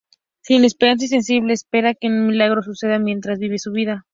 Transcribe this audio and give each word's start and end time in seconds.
Sin 0.41 0.65
esperanza 0.65 1.05
y 1.05 1.09
sensible, 1.09 1.53
espera 1.53 1.93
que 1.93 2.07
un 2.07 2.25
milagro 2.25 2.63
suceda 2.63 2.97
mientras 2.97 3.37
vive 3.37 3.59
su 3.59 3.71
vida. 3.71 4.07